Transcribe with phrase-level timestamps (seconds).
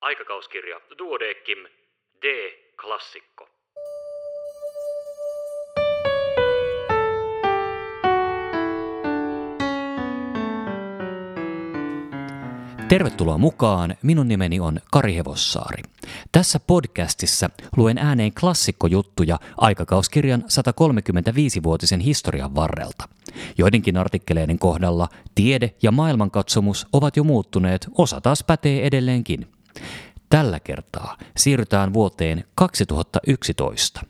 [0.00, 1.58] Aikakauskirja Duodeckim
[2.22, 2.24] D.
[2.80, 3.48] Klassikko.
[12.88, 13.96] Tervetuloa mukaan.
[14.02, 15.82] Minun nimeni on Kari Hevossaari.
[16.32, 23.08] Tässä podcastissa luen ääneen klassikkojuttuja aikakauskirjan 135-vuotisen historian varrelta.
[23.58, 29.59] Joidenkin artikkeleiden kohdalla tiede ja maailmankatsomus ovat jo muuttuneet, osa taas pätee edelleenkin.
[30.28, 34.00] Tällä kertaa siirrytään vuoteen 2011.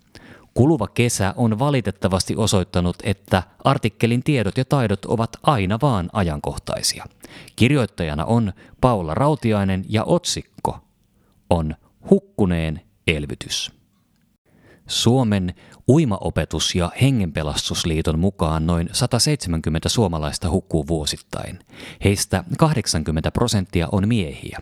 [0.55, 7.05] Kuluva kesä on valitettavasti osoittanut, että artikkelin tiedot ja taidot ovat aina vaan ajankohtaisia.
[7.57, 10.79] Kirjoittajana on Paula Rautiainen ja otsikko
[11.51, 11.75] on
[12.11, 13.73] Hukkuneen elvytys.
[14.87, 15.55] Suomen
[15.89, 21.59] Uimaopetus- ja hengenpelastusliiton mukaan noin 170 suomalaista hukkuu vuosittain.
[22.05, 24.59] Heistä 80 prosenttia on miehiä.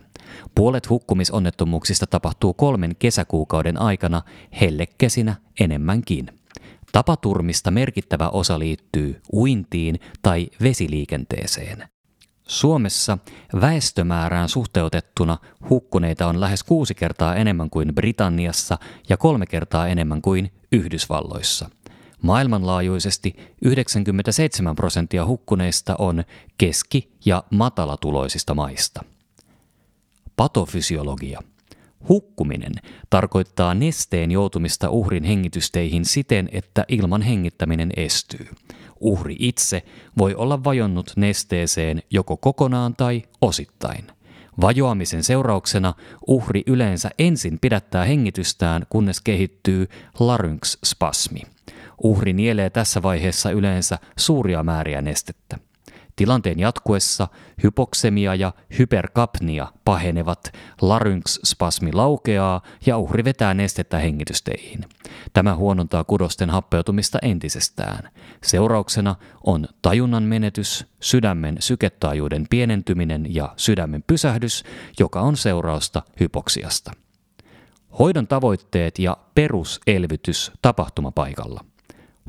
[0.55, 4.21] Puolet hukkumisonnettomuuksista tapahtuu kolmen kesäkuukauden aikana,
[4.61, 6.27] hellekesinä enemmänkin.
[6.91, 11.83] Tapaturmista merkittävä osa liittyy uintiin tai vesiliikenteeseen.
[12.47, 13.17] Suomessa
[13.61, 15.37] väestömäärään suhteutettuna
[15.69, 18.77] hukkuneita on lähes kuusi kertaa enemmän kuin Britanniassa
[19.09, 21.69] ja kolme kertaa enemmän kuin Yhdysvalloissa.
[22.21, 26.23] Maailmanlaajuisesti 97 prosenttia hukkuneista on
[26.57, 29.03] keski- ja matalatuloisista maista.
[30.39, 31.39] Patofysiologia.
[32.09, 32.73] Hukkuminen
[33.09, 38.47] tarkoittaa nesteen joutumista uhrin hengitysteihin siten, että ilman hengittäminen estyy.
[38.99, 39.83] Uhri itse
[40.17, 44.07] voi olla vajonnut nesteeseen joko kokonaan tai osittain.
[44.61, 45.93] Vajoamisen seurauksena
[46.27, 49.87] uhri yleensä ensin pidättää hengitystään, kunnes kehittyy
[50.19, 51.41] larynx-spasmi.
[52.03, 55.68] Uhri nielee tässä vaiheessa yleensä suuria määriä nestettä.
[56.19, 57.27] Tilanteen jatkuessa
[57.63, 64.85] hypoksemia ja hyperkapnia pahenevat, larynx-spasmi laukeaa ja uhri vetää nestettä hengitysteihin.
[65.33, 68.09] Tämä huonontaa kudosten happeutumista entisestään.
[68.43, 74.63] Seurauksena on tajunnan menetys, sydämen syketaajuuden pienentyminen ja sydämen pysähdys,
[74.99, 76.91] joka on seurausta hypoksiasta.
[77.99, 81.65] Hoidon tavoitteet ja peruselvytys tapahtumapaikalla.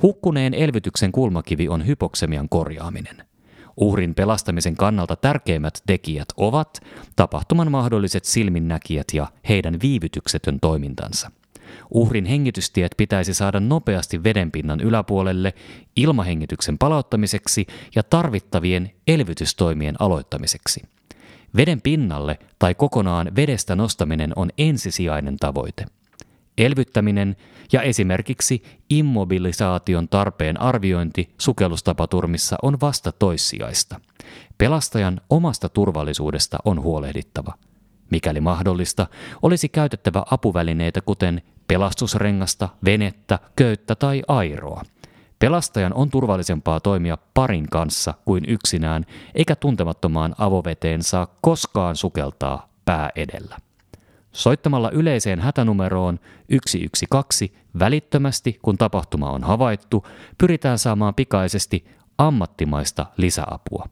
[0.02, 3.24] Hukkuneen elvytyksen kulmakivi on hypoksemian korjaaminen–
[3.80, 6.80] Uhrin pelastamisen kannalta tärkeimmät tekijät ovat
[7.16, 11.30] tapahtuman mahdolliset silminnäkijät ja heidän viivytyksetön toimintansa.
[11.90, 15.54] Uhrin hengitystiet pitäisi saada nopeasti vedenpinnan yläpuolelle
[15.96, 20.82] ilmahengityksen palauttamiseksi ja tarvittavien elvytystoimien aloittamiseksi.
[21.56, 25.86] Veden pinnalle tai kokonaan vedestä nostaminen on ensisijainen tavoite–
[26.60, 27.36] Elvyttäminen
[27.72, 34.00] ja esimerkiksi immobilisaation tarpeen arviointi sukellustapaturmissa on vasta toissijaista.
[34.58, 37.54] Pelastajan omasta turvallisuudesta on huolehdittava.
[38.10, 39.06] Mikäli mahdollista,
[39.42, 44.82] olisi käytettävä apuvälineitä kuten pelastusrengasta, venettä, köyttä tai airoa.
[45.38, 53.10] Pelastajan on turvallisempaa toimia parin kanssa kuin yksinään, eikä tuntemattomaan avoveteen saa koskaan sukeltaa pää
[53.16, 53.56] edellä.
[54.32, 56.20] Soittamalla yleiseen hätänumeroon
[56.66, 60.06] 112 välittömästi, kun tapahtuma on havaittu,
[60.38, 61.84] pyritään saamaan pikaisesti
[62.18, 63.86] ammattimaista lisäapua.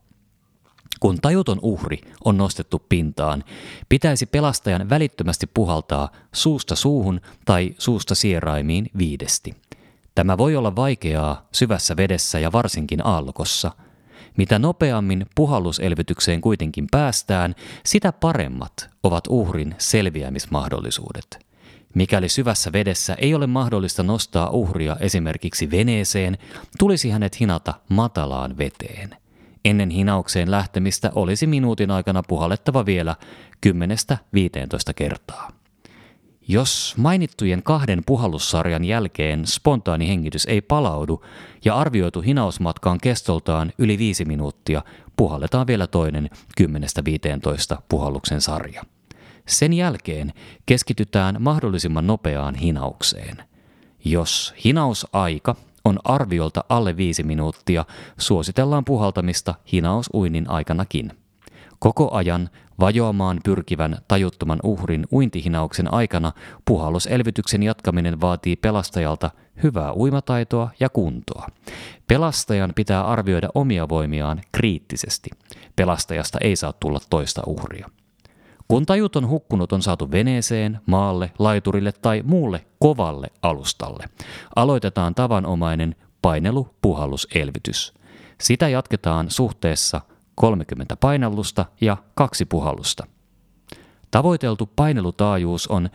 [1.00, 3.44] Kun tajuton uhri on nostettu pintaan,
[3.88, 9.56] pitäisi pelastajan välittömästi puhaltaa suusta suuhun tai suusta sieraimiin viidesti.
[10.15, 13.72] Tämä voi olla vaikeaa syvässä vedessä ja varsinkin aallokossa–
[14.38, 17.54] mitä nopeammin puhalluselvytykseen kuitenkin päästään,
[17.84, 21.47] sitä paremmat ovat uhrin selviämismahdollisuudet.
[21.94, 26.38] Mikäli syvässä vedessä ei ole mahdollista nostaa uhria esimerkiksi veneeseen,
[26.78, 29.16] tulisi hänet hinata matalaan veteen.
[29.65, 33.16] Ennen hinaukseen lähtemistä olisi minuutin aikana puhallettava vielä
[33.66, 33.70] 10-15
[34.97, 35.53] kertaa.
[36.51, 41.25] Jos mainittujen kahden puhallussarjan jälkeen spontaani hengitys ei palaudu
[41.65, 44.83] ja arvioitu hinausmatka on kestoltaan yli viisi minuuttia,
[45.17, 48.83] puhalletaan vielä toinen 10-15 puhalluksen sarja.
[49.47, 50.33] Sen jälkeen
[50.67, 53.37] keskitytään mahdollisimman nopeaan hinaukseen.
[54.05, 57.85] Jos hinausaika on arviolta alle viisi minuuttia,
[58.19, 61.12] suositellaan puhaltamista hinausuinnin aikanakin.
[61.79, 66.33] Koko ajan vajoamaan pyrkivän tajuttoman uhrin uintihinauksen aikana
[66.65, 69.31] puhalluselvytyksen jatkaminen vaatii pelastajalta
[69.63, 71.47] hyvää uimataitoa ja kuntoa.
[72.07, 75.31] Pelastajan pitää arvioida omia voimiaan kriittisesti.
[75.77, 77.89] Pelastajasta ei saa tulla toista uhria.
[78.69, 84.05] Kun tajuton hukkunut on saatu veneeseen, maalle, laiturille tai muulle kovalle alustalle,
[84.57, 87.95] aloitetaan tavanomainen painelu-puhalluselvytys.
[88.41, 90.01] Sitä jatketaan suhteessa
[90.38, 93.06] 30 painallusta ja kaksi puhallusta.
[94.11, 95.88] Tavoiteltu painelutaajuus on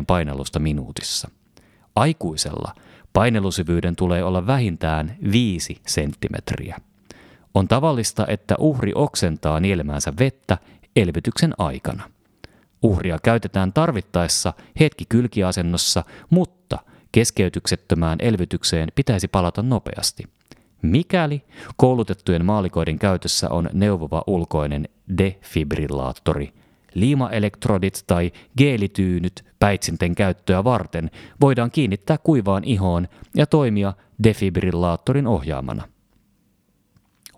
[0.00, 1.28] 100-120 painelusta minuutissa.
[1.96, 2.74] Aikuisella
[3.12, 6.78] painelusyvyyden tulee olla vähintään 5 senttimetriä.
[7.54, 10.58] On tavallista, että uhri oksentaa nielemäänsä vettä
[10.96, 12.10] elvytyksen aikana.
[12.82, 16.78] Uhria käytetään tarvittaessa hetki kylkiasennossa, mutta
[17.12, 20.24] keskeytyksettömään elvytykseen pitäisi palata nopeasti.
[20.84, 21.44] Mikäli
[21.76, 24.88] koulutettujen maalikoiden käytössä on neuvova ulkoinen
[25.18, 26.52] defibrillaattori,
[26.94, 31.10] liimaelektrodit tai geelityynyt päitsinten käyttöä varten
[31.40, 33.92] voidaan kiinnittää kuivaan ihoon ja toimia
[34.24, 35.88] defibrillaattorin ohjaamana.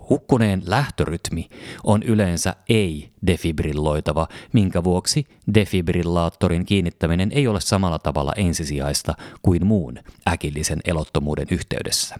[0.08, 1.48] Hukkuneen lähtörytmi
[1.84, 9.98] on yleensä ei-defibrilloitava, minkä vuoksi defibrillaattorin kiinnittäminen ei ole samalla tavalla ensisijaista kuin muun
[10.28, 12.16] äkillisen elottomuuden yhteydessä.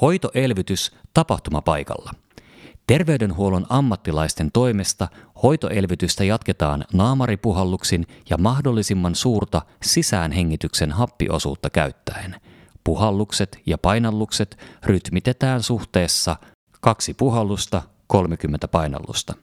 [0.00, 2.10] Hoitoelvytys tapahtumapaikalla.
[2.86, 5.08] Terveydenhuollon ammattilaisten toimesta
[5.42, 12.36] hoitoelvytystä jatketaan naamaripuhalluksin ja mahdollisimman suurta sisäänhengityksen happiosuutta käyttäen.
[12.84, 16.36] Puhallukset ja painallukset rytmitetään suhteessa
[16.80, 19.34] kaksi puhallusta, 30 painallusta.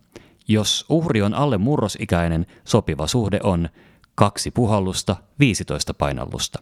[0.48, 3.69] Jos uhri on alle murrosikäinen, sopiva suhde on
[4.16, 6.60] kaksi puhallusta, 15 painallusta.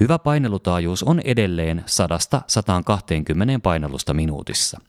[0.00, 1.84] Hyvä painelutaajuus on edelleen
[3.56, 4.80] 100-120 painallusta minuutissa.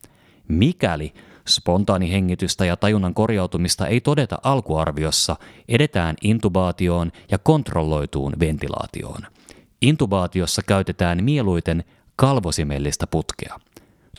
[0.47, 1.13] Mikäli
[1.47, 5.35] spontaanihengitystä ja tajunnan korjautumista ei todeta alkuarviossa,
[5.67, 9.21] edetään intubaatioon ja kontrolloituun ventilaatioon.
[9.81, 11.83] Intubaatiossa käytetään mieluiten
[12.15, 13.59] kalvosimellistä putkea.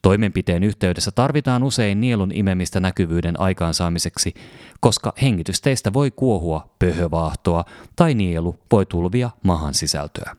[0.02, 4.34] Toimenpiteen yhteydessä tarvitaan usein nielun imemistä näkyvyyden aikaansaamiseksi,
[4.81, 7.64] koska hengitysteistä voi kuohua pöhövaahtoa
[7.96, 10.37] tai nielu voi tulvia mahan sisältöä.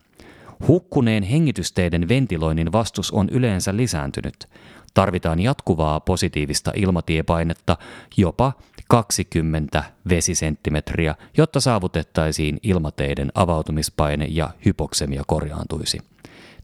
[0.68, 4.48] Hukkuneen hengitysteiden ventiloinnin vastus on yleensä lisääntynyt.
[4.94, 7.76] Tarvitaan jatkuvaa positiivista ilmatiepainetta,
[8.16, 8.52] jopa
[8.88, 15.98] 20 vesisenttimetriä, jotta saavutettaisiin ilmateiden avautumispaine ja hypoksemia korjaantuisi.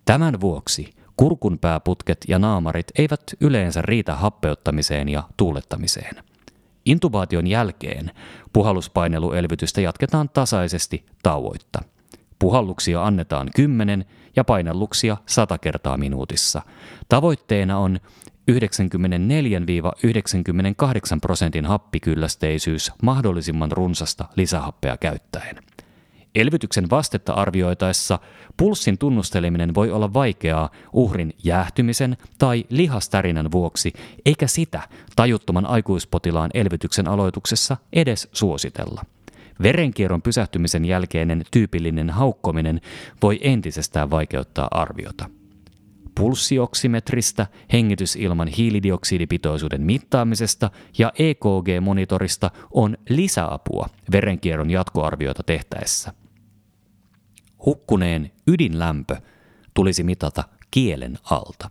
[0.05, 6.17] Tämän vuoksi kurkunpääputket ja naamarit eivät yleensä riitä happeuttamiseen ja tuulettamiseen.
[6.85, 8.11] Intubaation jälkeen
[8.53, 11.83] puhalluspaineluelvytystä jatketaan tasaisesti tauoitta.
[12.39, 14.05] Puhalluksia annetaan 10
[14.37, 16.63] ja painalluksia 100 kertaa minuutissa.
[17.09, 18.01] Tavoitteena on
[18.51, 18.55] 94-98
[21.21, 25.57] prosentin happikyllästeisyys mahdollisimman runsasta lisähappea käyttäen.
[26.35, 28.19] Elvytyksen vastetta arvioitaessa
[28.57, 33.93] pulssin tunnusteleminen voi olla vaikeaa uhrin jäähtymisen tai lihastärinän vuoksi,
[34.25, 34.83] eikä sitä
[35.17, 39.05] tajuttoman aikuispotilaan elvytyksen aloituksessa edes suositella.
[39.63, 42.81] Verenkierron pysähtymisen jälkeinen tyypillinen haukkominen
[43.23, 45.31] voi entisestään vaikeuttaa arviota.
[46.15, 56.13] Pulssioksimetristä, hengitysilman hiilidioksidipitoisuuden mittaamisesta ja EKG-monitorista on lisäapua verenkierron jatkoarviota tehtäessä.
[57.67, 59.17] Hukkuneen ydinlämpö
[59.75, 61.69] tulisi mitata kielen alta.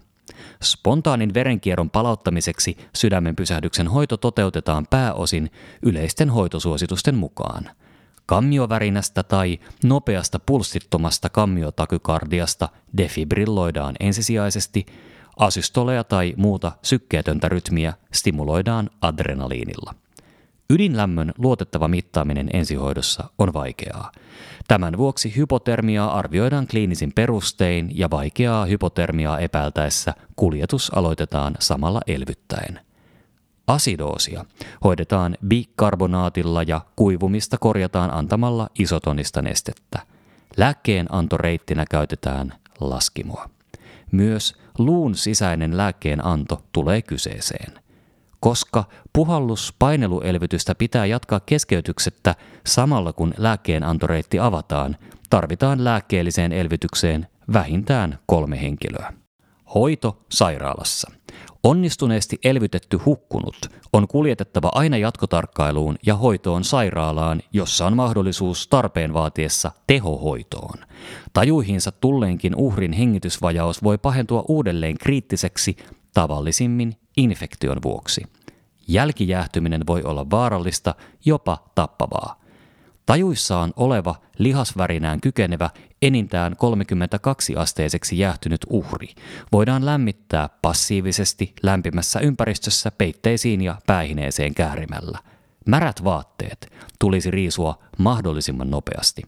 [0.64, 5.52] Spontaanin verenkierron palauttamiseksi sydämen pysähdyksen hoito toteutetaan pääosin
[5.82, 7.70] yleisten hoitosuositusten mukaan.
[8.26, 14.86] Kammiovärinästä tai nopeasta pulssittomasta kammiotakykardiasta defibrilloidaan ensisijaisesti,
[15.38, 19.96] asystoleja tai muuta sykkeetöntä rytmiä stimuloidaan adrenaliinilla.
[20.70, 24.12] Ydinlämmön luotettava mittaaminen ensihoidossa on vaikeaa.
[24.68, 32.80] Tämän vuoksi hypotermiaa arvioidaan kliinisin perustein ja vaikeaa hypotermiaa epäiltäessä kuljetus aloitetaan samalla elvyttäen.
[33.68, 34.46] Asidoosia
[34.84, 40.00] hoidetaan bikarbonaatilla ja kuivumista korjataan antamalla isotonista nestettä.
[40.58, 43.50] Lääkkeen antoreittinä käytetään laskimoa.
[44.12, 47.74] Myös luun sisäinen lääkkeen anto tulee kyseeseen–
[48.48, 52.36] koska puhalluspaineluelvytystä pitää jatkaa keskeytyksettä
[52.66, 54.98] samalla kun lääkkeenantoreitti avataan,
[55.30, 59.14] tarvitaan lääkkeelliseen elvytykseen vähintään kolme henkilöä.
[59.76, 61.12] Hoito sairaalassa.
[61.64, 63.56] Onnistuneesti elvytetty hukkunut
[63.94, 70.80] on kuljetettava aina jatkotarkkailuun ja hoitoon sairaalaan, jossa on mahdollisuus tarpeen vaatiessa tehohoitoon.
[71.34, 75.78] Tajuihinsa tulleenkin uhrin hengitysvajaus voi pahentua uudelleen kriittiseksi
[76.14, 78.24] tavallisimmin infektion vuoksi.
[78.88, 80.96] Jälkijäähtyminen voi olla vaarallista,
[81.26, 82.42] jopa tappavaa.
[83.06, 85.70] Tajuissaan oleva lihasvärinään kykenevä
[86.02, 89.08] enintään 32-asteiseksi jäähtynyt uhri
[89.52, 95.20] voidaan lämmittää passiivisesti lämpimässä ympäristössä peitteisiin ja päähineeseen käärimällä.
[95.66, 99.22] Märät vaatteet tulisi riisua mahdollisimman nopeasti.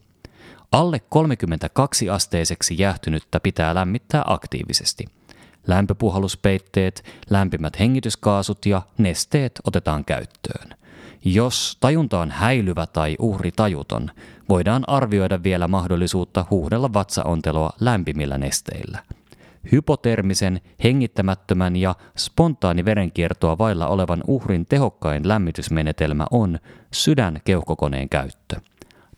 [0.72, 5.04] Alle 32-asteiseksi jäähtynyttä pitää lämmittää aktiivisesti–
[5.66, 10.80] lämpöpuhalluspeitteet, lämpimät hengityskaasut ja nesteet otetaan käyttöön.
[11.24, 14.10] Jos tajunta on häilyvä tai uhri tajuton,
[14.48, 19.02] voidaan arvioida vielä mahdollisuutta huuhdella vatsaonteloa lämpimillä nesteillä.
[19.72, 26.58] Hypotermisen, hengittämättömän ja spontaani verenkiertoa vailla olevan uhrin tehokkain lämmitysmenetelmä on
[26.92, 28.60] sydän-keuhkokoneen käyttö.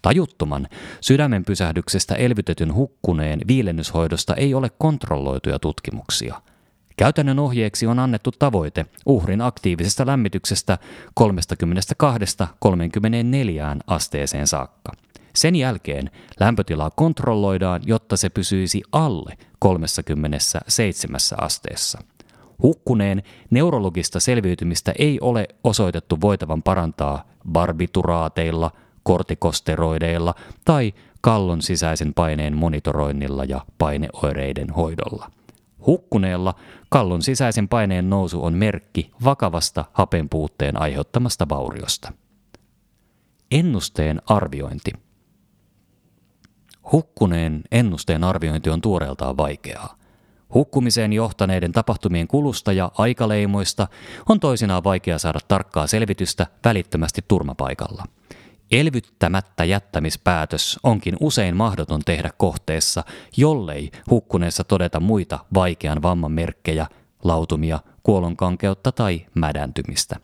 [0.03, 0.69] Tajuttoman
[1.01, 6.41] sydämen pysähdyksestä elvytetyn hukkuneen viilennyshoidosta ei ole kontrolloituja tutkimuksia–
[6.97, 10.79] Käytännön ohjeeksi on annettu tavoite uhrin aktiivisesta lämmityksestä
[11.21, 11.25] 32-34
[13.87, 14.93] asteeseen saakka.
[15.35, 21.99] Sen jälkeen lämpötilaa kontrolloidaan, jotta se pysyisi alle 37 asteessa.
[22.63, 28.71] Hukkuneen neurologista selviytymistä ei ole osoitettu voitavan parantaa barbituraateilla,
[29.03, 30.93] kortikosteroideilla tai
[31.23, 35.31] kallon sisäisen paineen monitoroinnilla ja paineoireiden hoidolla.
[35.87, 36.55] Hukkuneella
[36.89, 42.13] kallon sisäisen paineen nousu on merkki vakavasta hapenpuutteen aiheuttamasta vauriosta.
[43.51, 44.93] Ennusteen arviointi.
[46.93, 49.97] Hukkuneen ennusteen arviointi on tuoreeltaan vaikeaa.
[50.55, 53.89] Hukkumiseen johtaneiden tapahtumien kulusta ja aikaleimoista
[54.29, 58.05] on toisinaan vaikea saada tarkkaa selvitystä välittömästi turmapaikalla–
[58.73, 63.05] Elvyttämättä jättämispäätös onkin usein mahdoton tehdä kohteessa,
[63.37, 66.87] jollei hukkuneessa todeta muita vaikean vamman merkkejä,
[67.25, 70.17] lautumia, kuolonkankeutta tai mädäntymistä.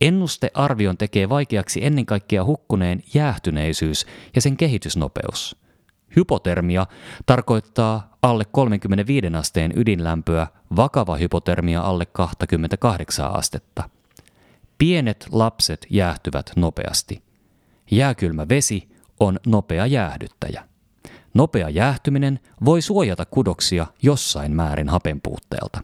[0.00, 5.56] Ennustearvion tekee vaikeaksi ennen kaikkea hukkuneen jäähtyneisyys ja sen kehitysnopeus.
[6.16, 6.86] Hypotermia
[7.26, 10.46] tarkoittaa alle 35 asteen ydinlämpöä,
[10.76, 13.90] vakava hypotermia alle 28 astetta.
[14.78, 17.33] Pienet lapset jäähtyvät nopeasti.
[17.90, 18.88] Jääkylmä vesi
[19.20, 20.64] on nopea jäähdyttäjä.
[21.34, 25.82] Nopea jäähtyminen voi suojata kudoksia jossain määrin hapenpuutteelta.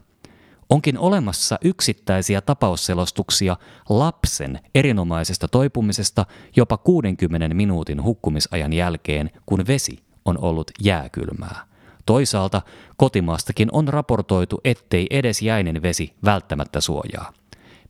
[0.69, 3.57] Onkin olemassa yksittäisiä tapausselostuksia
[3.89, 11.65] lapsen erinomaisesta toipumisesta jopa 60 minuutin hukkumisajan jälkeen, kun vesi on ollut jääkylmää.
[12.05, 12.61] Toisaalta
[12.97, 17.33] kotimaastakin on raportoitu, ettei edes jäinen vesi välttämättä suojaa.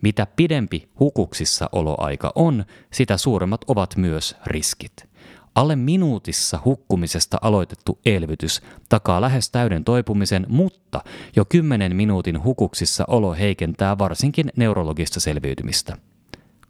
[0.02, 5.12] Mitä pidempi hukuksissa oloaika on, sitä suuremmat ovat myös riskit.
[5.56, 11.02] Alle minuutissa hukkumisesta aloitettu elvytys takaa lähes täyden toipumisen, mutta
[11.36, 15.98] jo 10 minuutin hukuksissa olo heikentää varsinkin neurologista selviytymistä.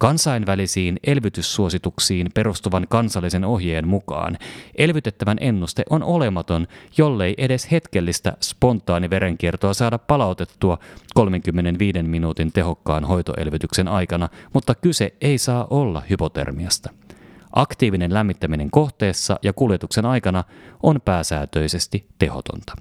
[0.01, 4.37] Kansainvälisiin elvytyssuosituksiin perustuvan kansallisen ohjeen mukaan
[4.75, 6.67] elvytettävän ennuste on olematon,
[6.97, 10.77] jollei edes hetkellistä spontaaniverenkiertoa saada palautettua
[11.13, 16.89] 35 minuutin tehokkaan hoitoelvytyksen aikana, mutta kyse ei saa olla hypotermiasta.
[17.55, 20.43] Aktiivinen lämmittäminen kohteessa ja kuljetuksen aikana
[20.83, 22.73] on pääsääntöisesti tehotonta.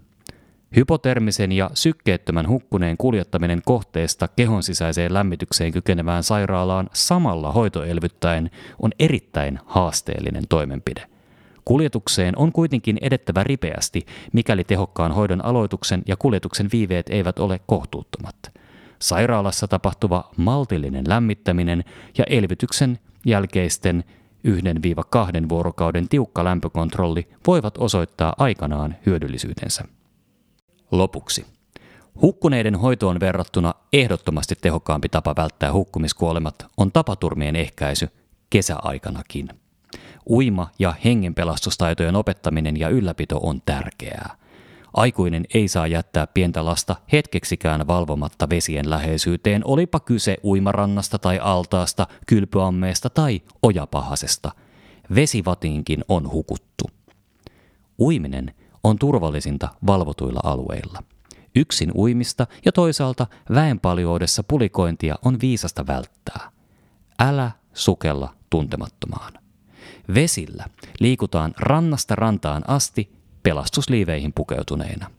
[0.77, 8.51] Hypotermisen ja sykkeettömän hukkuneen kuljettaminen kohteesta kehon sisäiseen lämmitykseen kykenevään sairaalaan samalla hoitoelvyttäen
[8.83, 11.07] on erittäin haasteellinen toimenpide.
[11.65, 18.37] Kuljetukseen on kuitenkin edettävä ripeästi, mikäli tehokkaan hoidon aloituksen ja kuljetuksen viiveet eivät ole kohtuuttomat.
[18.99, 21.85] Sairaalassa tapahtuva maltillinen lämmittäminen
[22.19, 24.05] ja elvytyksen jälkeisten
[24.49, 29.85] 1-2 vuorokauden tiukka lämpökontrolli voivat osoittaa aikanaan hyödyllisyytensä.
[30.91, 31.47] Lopuksi.
[32.23, 38.09] Hukkuneiden hoitoon verrattuna ehdottomasti tehokkaampi tapa välttää hukkumiskuolemat on tapaturmien ehkäisy
[38.51, 39.49] kesäaikanakin.
[40.31, 44.37] Uima- ja hengenpelastustaitojen opettaminen ja ylläpito on tärkeää.
[44.95, 52.07] Aikuinen ei saa jättää pientä lasta hetkeksikään valvomatta vesien läheisyyteen, olipa kyse uimarannasta tai altaasta,
[52.27, 54.53] kylpyammeesta tai ojapahasesta.
[55.15, 56.85] Vesivatiinkin on hukuttu.
[58.01, 61.03] Uiminen on turvallisinta valvotuilla alueilla.
[61.57, 66.51] Yksin uimista ja toisaalta väenpaljoudessa pulikointia on viisasta välttää.
[67.19, 69.33] Älä sukella tuntemattomaan.
[70.15, 70.65] Vesillä
[71.01, 75.11] liikutaan rannasta rantaan asti pelastusliiveihin pukeutuneina.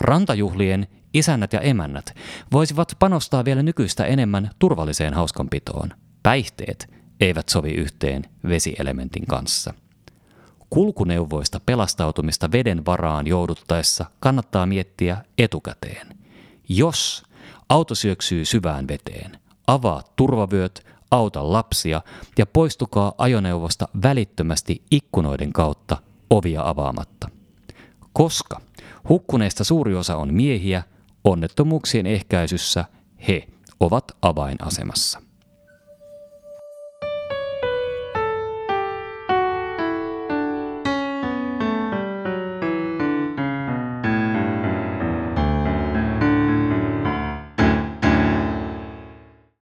[0.00, 2.14] Rantajuhlien isännät ja emännät
[2.52, 5.90] voisivat panostaa vielä nykyistä enemmän turvalliseen hauskanpitoon.
[6.22, 9.74] Päihteet eivät sovi yhteen vesielementin kanssa.
[10.70, 16.06] Kulkuneuvoista pelastautumista veden varaan jouduttaessa kannattaa miettiä etukäteen.
[16.68, 17.22] Jos
[17.68, 22.02] auto syöksyy syvään veteen, avaa turvavyöt, auta lapsia
[22.38, 25.96] ja poistukaa ajoneuvosta välittömästi ikkunoiden kautta
[26.30, 27.28] ovia avaamatta.
[28.12, 28.60] Koska
[29.08, 30.82] hukkuneista suuri osa on miehiä,
[31.24, 32.84] onnettomuuksien ehkäisyssä
[33.28, 33.48] he
[33.80, 35.29] ovat avainasemassa.